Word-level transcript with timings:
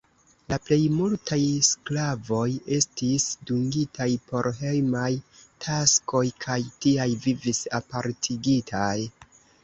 La 0.51 0.57
plej 0.67 0.75
multaj 0.91 1.37
sklavoj 1.65 2.47
estis 2.77 3.27
dungitaj 3.49 4.07
por 4.31 4.49
hejmaj 4.61 5.11
taskoj 5.65 6.23
kaj 6.47 6.57
tial 6.87 7.13
vivis 7.27 7.61
apartigitaj. 7.81 8.95